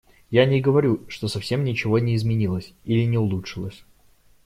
[0.31, 3.83] Я не говорю, что совсем ничего не изменилось или не улучшилось.